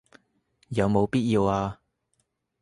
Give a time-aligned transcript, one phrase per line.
[0.69, 1.79] 有冇必要啊